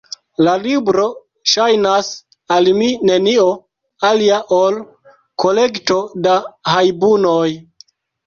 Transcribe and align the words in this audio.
La 0.45 0.53
libro 0.61 1.03
ŝajnas 1.51 2.07
al 2.55 2.69
mi 2.79 2.87
nenio 3.09 3.45
alia 4.09 4.39
ol 4.59 4.79
kolekto 5.45 5.99
da 6.29 6.35
hajbunoj. 6.73 7.47